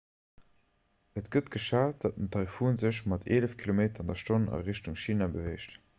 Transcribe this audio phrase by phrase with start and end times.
[1.21, 5.79] et gëtt geschat datt den taifun sech mat eelef km/h a richtung china beweegt